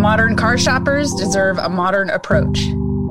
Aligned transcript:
Modern 0.00 0.34
car 0.34 0.56
shoppers 0.56 1.12
deserve 1.12 1.58
a 1.58 1.68
modern 1.68 2.08
approach. 2.08 2.58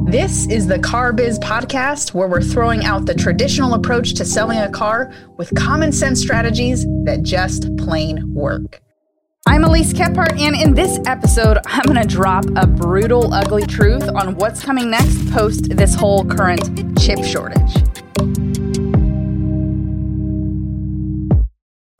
This 0.07 0.47
is 0.47 0.65
the 0.65 0.79
Car 0.79 1.13
Biz 1.13 1.37
podcast 1.37 2.15
where 2.15 2.27
we're 2.27 2.41
throwing 2.41 2.83
out 2.83 3.05
the 3.05 3.13
traditional 3.13 3.75
approach 3.75 4.15
to 4.15 4.25
selling 4.25 4.57
a 4.57 4.71
car 4.71 5.13
with 5.37 5.53
common 5.53 5.91
sense 5.91 6.19
strategies 6.19 6.85
that 7.03 7.21
just 7.21 7.77
plain 7.77 8.33
work. 8.33 8.81
I'm 9.45 9.65
Elise 9.65 9.93
Kephart, 9.93 10.39
and 10.39 10.55
in 10.55 10.73
this 10.73 10.97
episode, 11.05 11.59
I'm 11.67 11.85
going 11.85 12.01
to 12.01 12.07
drop 12.07 12.45
a 12.55 12.65
brutal, 12.65 13.35
ugly 13.35 13.67
truth 13.67 14.09
on 14.09 14.33
what's 14.37 14.63
coming 14.63 14.89
next 14.89 15.29
post 15.29 15.69
this 15.69 15.93
whole 15.93 16.25
current 16.25 16.99
chip 16.99 17.23
shortage. 17.23 17.83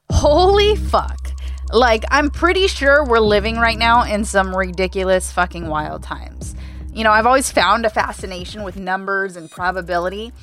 Holy 0.09 0.75
fuck. 0.77 1.18
Like, 1.71 2.03
I'm 2.09 2.31
pretty 2.31 2.67
sure 2.67 3.05
we're 3.05 3.19
living 3.19 3.57
right 3.57 3.77
now 3.77 4.01
in 4.01 4.25
some 4.25 4.55
ridiculous 4.55 5.31
fucking 5.31 5.67
wild 5.67 6.01
times. 6.01 6.55
You 6.91 7.03
know, 7.03 7.11
I've 7.11 7.27
always 7.27 7.51
found 7.51 7.85
a 7.85 7.91
fascination 7.91 8.63
with 8.63 8.75
numbers 8.75 9.35
and 9.35 9.51
probability, 9.51 10.33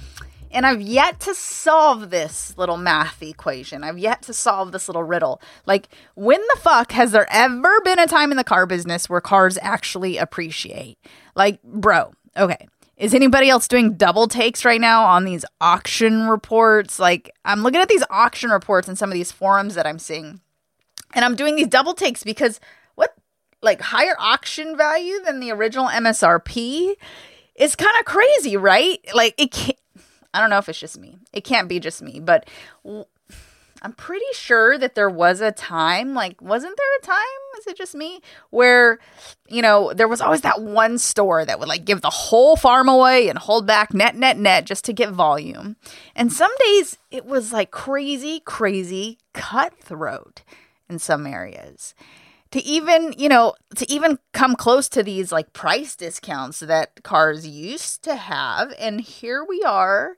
and 0.52 0.64
I've 0.64 0.80
yet 0.80 1.18
to 1.20 1.34
solve 1.34 2.10
this 2.10 2.56
little 2.56 2.76
math 2.76 3.20
equation. 3.24 3.82
I've 3.82 3.98
yet 3.98 4.22
to 4.22 4.32
solve 4.32 4.70
this 4.70 4.88
little 4.88 5.02
riddle. 5.02 5.40
Like, 5.66 5.88
when 6.14 6.40
the 6.40 6.60
fuck 6.60 6.92
has 6.92 7.10
there 7.10 7.26
ever 7.28 7.80
been 7.80 7.98
a 7.98 8.06
time 8.06 8.30
in 8.30 8.36
the 8.36 8.44
car 8.44 8.64
business 8.64 9.10
where 9.10 9.20
cars 9.20 9.58
actually 9.60 10.18
appreciate? 10.18 10.96
Like, 11.34 11.60
bro, 11.64 12.12
okay. 12.36 12.68
Is 12.96 13.14
anybody 13.14 13.50
else 13.50 13.66
doing 13.66 13.94
double 13.94 14.28
takes 14.28 14.64
right 14.64 14.80
now 14.80 15.04
on 15.04 15.24
these 15.24 15.44
auction 15.60 16.28
reports? 16.28 17.00
Like, 17.00 17.32
I'm 17.44 17.64
looking 17.64 17.80
at 17.80 17.88
these 17.88 18.04
auction 18.10 18.50
reports 18.50 18.88
in 18.88 18.94
some 18.94 19.10
of 19.10 19.14
these 19.14 19.32
forums 19.32 19.74
that 19.74 19.88
I'm 19.88 19.98
seeing 19.98 20.40
and 21.16 21.24
I'm 21.24 21.34
doing 21.34 21.56
these 21.56 21.66
double 21.66 21.94
takes 21.94 22.22
because 22.22 22.60
what 22.94 23.16
like 23.62 23.80
higher 23.80 24.14
auction 24.18 24.76
value 24.76 25.18
than 25.24 25.40
the 25.40 25.50
original 25.50 25.88
MSRP 25.88 26.94
is 27.56 27.74
kind 27.74 27.98
of 27.98 28.04
crazy, 28.04 28.56
right? 28.56 29.00
Like 29.12 29.34
it 29.38 29.50
can't 29.50 29.78
I 30.32 30.40
don't 30.40 30.50
know 30.50 30.58
if 30.58 30.68
it's 30.68 30.78
just 30.78 30.98
me. 30.98 31.18
It 31.32 31.44
can't 31.44 31.66
be 31.66 31.80
just 31.80 32.02
me, 32.02 32.20
but 32.20 32.48
I'm 33.82 33.92
pretty 33.92 34.26
sure 34.34 34.76
that 34.76 34.94
there 34.94 35.08
was 35.08 35.40
a 35.40 35.52
time, 35.52 36.12
like, 36.12 36.42
wasn't 36.42 36.76
there 36.76 36.98
a 36.98 37.06
time? 37.06 37.58
Is 37.58 37.66
it 37.66 37.76
just 37.76 37.94
me? 37.94 38.20
Where, 38.50 38.98
you 39.48 39.62
know, 39.62 39.94
there 39.94 40.08
was 40.08 40.20
always 40.20 40.42
that 40.42 40.60
one 40.60 40.98
store 40.98 41.44
that 41.46 41.58
would 41.58 41.68
like 41.68 41.86
give 41.86 42.02
the 42.02 42.10
whole 42.10 42.56
farm 42.56 42.88
away 42.88 43.28
and 43.28 43.38
hold 43.38 43.66
back 43.66 43.94
net, 43.94 44.14
net, 44.14 44.36
net 44.36 44.66
just 44.66 44.84
to 44.86 44.92
get 44.92 45.10
volume. 45.10 45.76
And 46.14 46.30
some 46.30 46.52
days 46.66 46.98
it 47.10 47.24
was 47.24 47.52
like 47.52 47.70
crazy, 47.70 48.40
crazy 48.40 49.18
cutthroat 49.32 50.42
in 50.88 50.98
some 50.98 51.26
areas. 51.26 51.94
To 52.52 52.62
even 52.62 53.12
you 53.18 53.28
know 53.28 53.54
to 53.74 53.90
even 53.90 54.18
come 54.32 54.54
close 54.54 54.88
to 54.90 55.02
these 55.02 55.32
like 55.32 55.52
price 55.52 55.96
discounts 55.96 56.60
that 56.60 57.02
cars 57.02 57.46
used 57.46 58.02
to 58.04 58.14
have. 58.14 58.72
And 58.78 59.00
here 59.00 59.44
we 59.44 59.62
are 59.62 60.16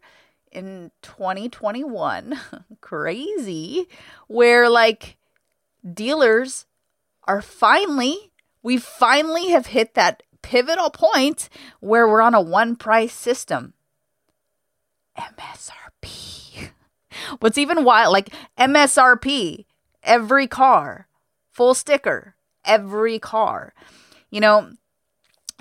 in 0.53 0.91
2021 1.03 2.39
crazy 2.81 3.89
where 4.27 4.69
like 4.69 5.17
dealers 5.95 6.67
are 7.25 7.43
finally 7.43 8.33
we 8.63 8.77
finally 8.77 9.51
have 9.51 9.67
hit 9.67 9.95
that 9.95 10.23
pivotal 10.43 10.91
point 10.91 11.49
where 11.81 12.07
we're 12.09 12.23
on 12.23 12.35
a 12.35 12.41
one 12.41 12.77
price 12.77 13.13
system. 13.13 13.75
MSRP 15.19 16.71
what's 17.41 17.59
even 17.59 17.85
wild 17.85 18.13
like 18.13 18.31
MSRP 18.59 19.65
every 20.03 20.47
car, 20.47 21.09
full 21.51 21.75
sticker, 21.75 22.35
every 22.65 23.19
car. 23.19 23.75
You 24.31 24.41
know, 24.41 24.71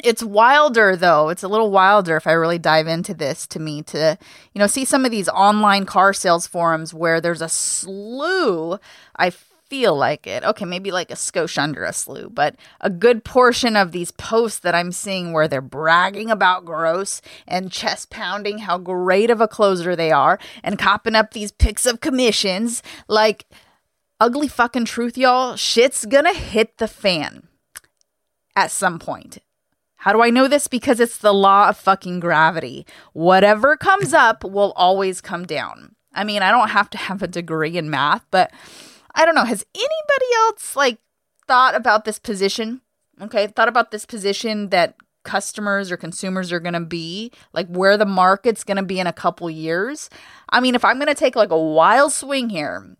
it's 0.03 0.21
wilder 0.21 0.95
though. 0.95 1.30
It's 1.30 1.43
a 1.43 1.47
little 1.47 1.71
wilder 1.71 2.17
if 2.17 2.27
I 2.27 2.33
really 2.33 2.59
dive 2.59 2.88
into 2.88 3.13
this 3.13 3.47
to 3.47 3.59
me 3.59 3.81
to, 3.83 4.17
you 4.53 4.59
know, 4.59 4.67
see 4.67 4.86
some 4.86 5.05
of 5.05 5.11
these 5.11 5.30
online 5.30 5.86
car 5.86 6.14
sales 6.14 6.45
forums 6.45 6.93
where 6.93 7.20
there's 7.20 7.42
a 7.42 7.49
slew, 7.49 8.77
I 9.15 9.31
feel 9.70 9.95
like 9.95 10.27
it. 10.27 10.43
Okay, 10.43 10.65
maybe 10.65 10.92
like 10.92 11.11
a 11.11 11.15
skosh 11.15 11.58
under 11.58 11.83
a 11.83 11.93
slew, 11.93 12.30
but 12.30 12.55
a 12.80 12.89
good 12.89 13.23
portion 13.23 13.76
of 13.76 13.92
these 13.92 14.11
posts 14.11 14.59
that 14.59 14.76
I'm 14.76 14.92
seeing 14.92 15.33
where 15.33 15.47
they're 15.47 15.61
bragging 15.61 16.30
about 16.30 16.65
gross 16.65 17.21
and 17.47 17.71
chest 17.71 18.09
pounding 18.09 18.59
how 18.59 18.77
great 18.77 19.30
of 19.30 19.42
a 19.42 19.47
closer 19.47 19.95
they 19.95 20.11
are 20.11 20.39
and 20.64 20.80
copping 20.80 21.15
up 21.15 21.31
these 21.31 21.52
pics 21.52 21.86
of 21.86 22.02
commissions 22.02 22.81
like 23.08 23.45
ugly 24.20 24.48
fucking 24.48 24.86
truth, 24.86 25.17
y'all, 25.17 25.55
shit's 25.55 26.05
gonna 26.05 26.33
hit 26.33 26.78
the 26.78 26.88
fan 26.88 27.48
at 28.55 28.72
some 28.72 29.00
point. 29.00 29.39
How 29.98 30.14
do 30.14 30.22
I 30.22 30.30
know 30.30 30.48
this? 30.48 30.67
Because 30.67 31.00
it's 31.00 31.17
the 31.17 31.33
law 31.33 31.70
of 31.70 31.78
fucking 31.78 32.20
gravity. 32.20 32.86
Whatever 33.14 33.76
comes 33.76 34.14
up 34.14 34.44
will 34.44 34.73
always 34.76 35.22
come 35.22 35.45
down. 35.45 35.95
I 36.14 36.23
mean, 36.23 36.42
I 36.42 36.52
don't 36.52 36.70
have 36.70 36.89
to 36.92 36.98
have 36.98 37.22
a 37.22 37.27
degree 37.27 37.77
in 37.77 37.89
math, 37.89 38.26
but 38.32 38.52
I 39.14 39.26
don't 39.26 39.36
know. 39.36 39.44
Has 39.44 39.66
anybody 39.76 40.36
else 40.38 40.76
like 40.76 41.00
thought 41.48 41.76
about 41.76 42.06
this 42.06 42.20
position? 42.20 42.82
Okay, 43.20 43.48
thought 43.48 43.67
about 43.67 43.92
this 43.92 44.06
position 44.06 44.70
that 44.70 44.95
customers 45.23 45.92
or 45.92 45.98
consumers 45.98 46.52
are 46.52 46.60
going 46.60 46.73
to 46.73 46.80
be, 46.80 47.32
like 47.52 47.67
where 47.67 47.98
the 47.98 48.06
market's 48.06 48.64
going 48.64 48.77
to 48.77 48.83
be 48.83 49.00
in 49.00 49.08
a 49.08 49.14
couple 49.14 49.50
years. 49.50 50.10
I 50.50 50.60
mean, 50.60 50.76
if 50.76 50.86
I'm 50.86 50.98
going 50.98 51.08
to 51.08 51.16
take 51.16 51.36
like 51.36 51.52
a 51.52 51.60
wild 51.60 52.14
swing 52.14 52.50
here 52.50 52.95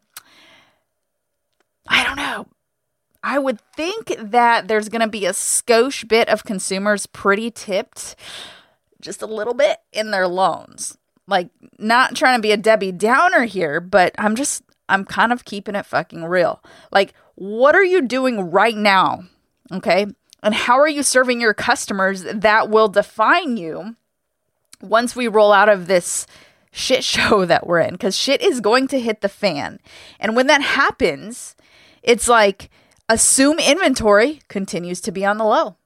I 1.88 2.04
don't 2.04 2.18
know. 2.18 2.48
I 3.28 3.40
would 3.40 3.60
think 3.76 4.16
that 4.18 4.70
there's 4.70 4.88
going 4.88 5.02
to 5.02 5.10
be 5.10 5.26
a 5.26 5.34
skosh 5.34 6.08
bit 6.08 6.30
of 6.30 6.46
consumers 6.46 7.08
pretty 7.08 7.52
tipped 7.52 8.16
just 9.02 9.22
a 9.22 9.26
little 9.26 9.54
bit 9.54 9.80
in 9.92 10.12
their 10.12 10.30
loans. 10.30 10.98
Like, 11.28 11.50
not 11.78 12.16
trying 12.16 12.38
to 12.38 12.42
be 12.42 12.54
a 12.54 12.58
Debbie 12.58 12.94
Downer 12.94 13.44
here, 13.44 13.82
but 13.82 14.16
I'm 14.18 14.38
just, 14.38 14.64
I'm 14.88 15.04
kind 15.04 15.34
of 15.34 15.44
keeping 15.44 15.76
it 15.76 15.86
fucking 15.86 16.24
real. 16.24 16.64
Like, 16.90 17.14
what 17.36 17.76
are 17.76 17.84
you 17.84 18.02
doing 18.02 18.50
right 18.50 18.78
now? 18.78 19.26
Okay. 19.74 20.06
And 20.42 20.56
how 20.56 20.80
are 20.80 20.88
you 20.88 21.04
serving 21.04 21.42
your 21.42 21.54
customers 21.54 22.24
that 22.24 22.70
will 22.70 22.88
define 22.88 23.58
you 23.58 23.98
once 24.80 25.18
we 25.18 25.28
roll 25.28 25.52
out 25.52 25.68
of 25.68 25.88
this 25.88 26.28
shit 26.72 27.04
show 27.04 27.44
that 27.44 27.68
we're 27.68 27.82
in? 27.82 27.92
Because 27.92 28.16
shit 28.18 28.42
is 28.42 28.62
going 28.62 28.88
to 28.88 29.02
hit 29.02 29.20
the 29.20 29.28
fan. 29.28 29.82
And 30.18 30.34
when 30.34 30.48
that 30.48 30.62
happens, 30.62 31.58
it's 32.02 32.30
like 32.30 32.70
assume 33.10 33.60
inventory 33.60 34.42
continues 34.48 35.02
to 35.02 35.12
be 35.12 35.26
on 35.26 35.38
the 35.38 35.46
low. 35.46 35.78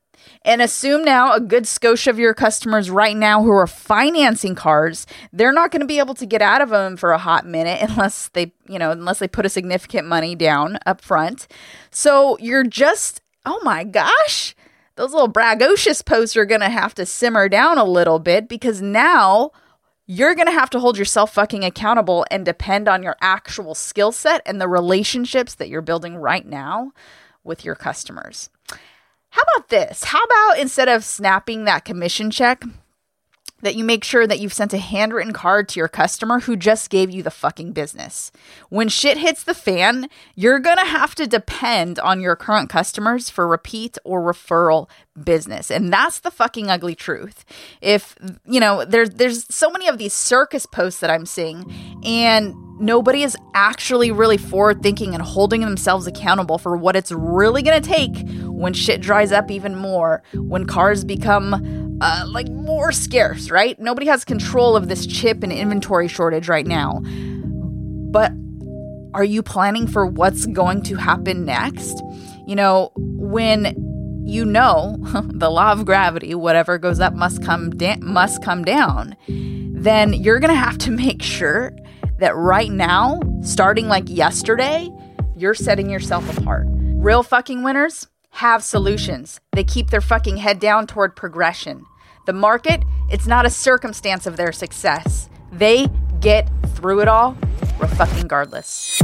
And 0.44 0.62
assume 0.62 1.04
now 1.04 1.34
a 1.34 1.40
good 1.40 1.64
skosh 1.64 2.08
of 2.08 2.20
your 2.20 2.34
customers 2.34 2.90
right 2.90 3.18
now 3.18 3.42
who 3.42 3.52
are 3.52 3.68
financing 3.68 4.56
cars, 4.56 5.08
they're 5.34 5.52
not 5.52 5.72
going 5.72 5.82
to 5.82 5.88
be 5.88 6.00
able 6.00 6.14
to 6.16 6.26
get 6.26 6.42
out 6.42 6.62
of 6.62 6.70
them 6.70 6.96
for 6.96 7.12
a 7.12 7.18
hot 7.18 7.46
minute 7.46 7.80
unless 7.90 8.30
they, 8.30 8.54
you 8.68 8.80
know, 8.80 8.92
unless 8.92 9.20
they 9.20 9.28
put 9.28 9.46
a 9.46 9.50
significant 9.50 10.08
money 10.08 10.36
down 10.36 10.78
up 10.86 11.02
front. 11.02 11.48
So 11.90 12.38
you're 12.40 12.64
just, 12.64 13.22
oh 13.46 13.60
my 13.64 13.84
gosh, 13.84 14.56
those 14.96 15.14
little 15.14 15.32
bragocious 15.32 16.06
posts 16.06 16.38
are 16.38 16.46
going 16.46 16.62
to 16.62 16.70
have 16.70 16.94
to 16.96 17.06
simmer 17.06 17.50
down 17.50 17.78
a 17.78 17.86
little 17.86 18.20
bit 18.20 18.48
because 18.48 18.82
now 18.82 19.52
you're 20.12 20.36
going 20.36 20.48
to 20.48 20.52
have 20.52 20.70
to 20.70 20.80
hold 20.80 20.98
yourself 20.98 21.34
fucking 21.34 21.64
accountable 21.64 22.26
and 22.30 22.44
depend 22.44 22.90
on 22.90 23.02
your 23.02 23.16
actual 23.22 23.74
skill 23.74 24.12
set 24.12 24.42
and 24.46 24.60
the 24.60 24.68
relationships 24.68 25.56
that 25.56 25.70
you're 25.70 25.82
building 25.82 26.18
right 26.18 26.46
now 26.46 26.92
with 27.46 27.64
your 27.64 27.76
customers. 27.76 28.50
How 29.30 29.42
about 29.56 29.70
this? 29.70 30.04
How 30.04 30.22
about 30.22 30.60
instead 30.60 30.90
of 30.90 31.06
snapping 31.06 31.64
that 31.64 31.86
commission 31.86 32.30
check, 32.30 32.62
that 33.62 33.76
you 33.76 33.84
make 33.84 34.04
sure 34.04 34.26
that 34.26 34.40
you've 34.40 34.54
sent 34.54 34.74
a 34.74 34.78
handwritten 34.78 35.34
card 35.34 35.70
to 35.70 35.80
your 35.80 35.88
customer 35.88 36.40
who 36.42 36.56
just 36.56 36.90
gave 36.90 37.12
you 37.12 37.24
the 37.24 37.32
fucking 37.32 37.74
business. 37.74 38.32
When 38.70 38.90
shit 38.90 39.18
hits 39.18 39.44
the 39.44 39.54
fan, 39.54 40.10
you're 40.36 40.60
to 40.60 40.86
have 40.86 41.16
to 41.16 41.28
depend 41.28 42.00
on 42.00 42.22
your 42.22 42.36
current 42.36 42.70
customers 42.70 43.30
for 43.30 43.48
repeat 43.48 43.98
or 44.04 44.22
referral 44.22 44.90
business. 45.22 45.70
And 45.70 45.92
that's 45.92 46.20
the 46.20 46.32
fucking 46.32 46.70
ugly 46.70 46.96
truth. 46.96 47.44
If, 47.82 48.16
you 48.46 48.60
know, 48.60 48.86
there's 48.86 49.12
there's 49.12 49.54
so 49.54 49.70
many 49.70 49.88
of 49.88 49.98
these 49.98 50.14
circus 50.14 50.66
posts 50.66 51.02
that 51.02 51.10
I'm 51.10 51.26
seeing 51.26 51.72
and 52.04 52.56
nobody 52.80 53.24
is 53.24 53.38
actually 53.54 54.12
really 54.12 54.38
forward 54.38 54.82
thinking 54.82 55.14
and 55.14 55.22
holding 55.22 55.62
themselves 55.62 56.08
accountable 56.08 56.58
for 56.58 56.76
what 56.76 56.96
it's 56.96 57.12
really 57.12 57.62
going 57.62 57.82
to 57.82 57.88
take 57.88 58.28
when 58.46 58.74
shit 58.74 59.02
dries 59.02 59.32
up 59.32 59.52
even 59.52 59.76
more, 59.76 60.24
when 60.34 60.66
cars 60.66 61.04
become 61.04 61.81
uh, 62.02 62.26
like 62.28 62.50
more 62.50 62.92
scarce, 62.92 63.52
right? 63.52 63.80
Nobody 63.80 64.08
has 64.08 64.26
control 64.26 64.76
of 64.76 64.88
this 64.88 65.06
chip 65.06 65.44
and 65.44 65.52
inventory 65.52 66.08
shortage 66.08 66.50
right 66.50 66.66
now. 66.66 67.02
But 68.12 68.34
are 69.14 69.24
you 69.24 69.44
planning 69.44 69.88
for 69.88 70.06
what's 70.06 70.48
going 70.48 70.82
to 70.84 70.96
happen 70.96 71.46
next? 71.46 72.02
You 72.48 72.56
know, 72.56 72.92
when 72.96 73.76
you 74.26 74.46
know 74.46 74.98
the 75.28 75.50
law 75.50 75.72
of 75.72 75.86
gravity, 75.86 76.34
whatever 76.34 76.78
goes 76.78 77.00
up 77.00 77.14
must 77.14 77.44
come 77.44 77.70
da- 77.70 78.00
must 78.02 78.44
come 78.44 78.64
down, 78.64 79.16
then 79.28 80.14
you're 80.14 80.40
going 80.40 80.54
to 80.54 80.60
have 80.60 80.78
to 80.80 80.92
make 81.06 81.22
sure 81.22 81.72
that 82.18 82.36
right 82.36 82.72
now, 82.72 83.20
starting 83.44 83.88
like 83.88 84.06
yesterday, 84.08 84.90
you're 85.36 85.54
setting 85.54 85.90
yourself 85.90 86.38
apart. 86.38 86.66
Real 86.68 87.24
fucking 87.24 87.64
winners 87.64 88.08
have 88.32 88.64
solutions. 88.64 89.40
They 89.52 89.64
keep 89.64 89.90
their 89.90 90.02
fucking 90.02 90.38
head 90.38 90.60
down 90.60 90.88
toward 90.88 91.16
progression. 91.16 91.86
The 92.26 92.34
market, 92.34 92.84
it's 93.10 93.26
not 93.26 93.48
a 93.48 93.50
circumstance 93.50 94.28
of 94.28 94.38
their 94.38 94.52
success. 94.52 95.28
They 95.52 95.88
get 96.20 96.48
through 96.76 97.00
it 97.02 97.08
all, 97.08 97.36
fucking 97.96 98.22
regardless. 98.22 99.02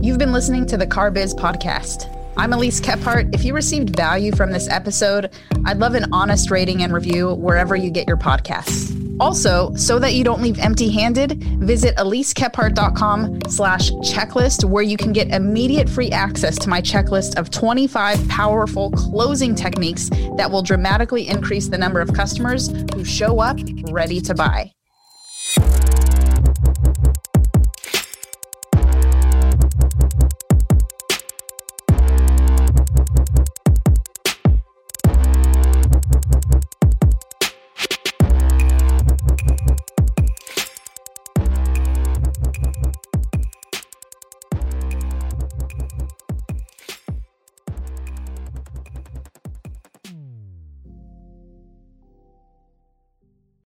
You've 0.00 0.18
been 0.18 0.32
listening 0.32 0.66
to 0.66 0.76
the 0.76 0.86
Car 0.86 1.10
Biz 1.10 1.34
Podcast. 1.34 2.23
I'm 2.36 2.52
Elise 2.52 2.80
Kephart. 2.80 3.32
If 3.32 3.44
you 3.44 3.54
received 3.54 3.94
value 3.94 4.34
from 4.34 4.50
this 4.50 4.68
episode, 4.68 5.30
I'd 5.64 5.78
love 5.78 5.94
an 5.94 6.06
honest 6.12 6.50
rating 6.50 6.82
and 6.82 6.92
review 6.92 7.34
wherever 7.34 7.76
you 7.76 7.90
get 7.90 8.08
your 8.08 8.16
podcasts. 8.16 9.00
Also, 9.20 9.72
so 9.76 10.00
that 10.00 10.14
you 10.14 10.24
don't 10.24 10.42
leave 10.42 10.58
empty-handed, 10.58 11.44
visit 11.60 11.94
elisekephart.com 11.94 13.42
slash 13.48 13.92
checklist 13.92 14.68
where 14.68 14.82
you 14.82 14.96
can 14.96 15.12
get 15.12 15.28
immediate 15.28 15.88
free 15.88 16.10
access 16.10 16.58
to 16.58 16.68
my 16.68 16.82
checklist 16.82 17.38
of 17.38 17.50
25 17.50 18.28
powerful 18.28 18.90
closing 18.90 19.54
techniques 19.54 20.10
that 20.36 20.50
will 20.50 20.62
dramatically 20.62 21.28
increase 21.28 21.68
the 21.68 21.78
number 21.78 22.00
of 22.00 22.12
customers 22.12 22.68
who 22.94 23.04
show 23.04 23.38
up 23.38 23.58
ready 23.90 24.20
to 24.20 24.34
buy. 24.34 24.73